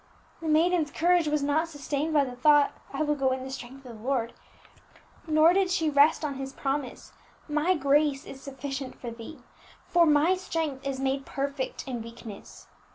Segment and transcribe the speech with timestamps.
[0.41, 3.85] The maiden's courage was not sustained by the thought, I will go in the strength
[3.85, 4.33] of the Lord
[5.27, 7.13] God; nor did she rest on His promise,
[7.47, 9.37] _My grace is sufficient for thee,
[9.85, 12.65] for My strength is made perfect in weakness.